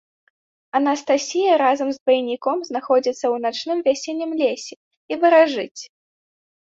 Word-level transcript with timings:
Анастасія 0.79 1.53
разам 1.63 1.87
з 1.97 2.01
двайніком 2.07 2.57
знаходзіцца 2.69 3.17
ў 3.17 3.35
начным 3.47 3.77
вясеннім 3.89 4.31
лесе 4.41 4.75
і 4.81 5.13
варажыць. 5.25 5.81